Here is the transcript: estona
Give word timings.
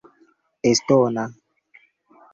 estona 0.71 1.25